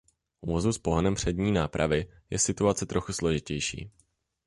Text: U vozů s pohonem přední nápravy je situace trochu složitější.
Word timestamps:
U 0.41 0.51
vozů 0.51 0.73
s 0.73 0.77
pohonem 0.77 1.15
přední 1.15 1.51
nápravy 1.51 2.09
je 2.29 2.39
situace 2.39 2.85
trochu 2.85 3.13
složitější. 3.13 3.91